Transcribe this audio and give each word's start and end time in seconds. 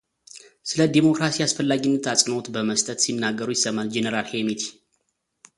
ስለ 0.69 0.79
ዲሞክራሲ 0.95 1.37
አስፈላጊነት 1.45 2.07
አጽንኦት 2.13 2.47
በመስጠት 2.55 2.99
ሲናገሩ 3.05 3.49
ይሰማል 3.55 3.87
ጄኔራል 3.95 4.27
ሄምቲ። 4.33 4.61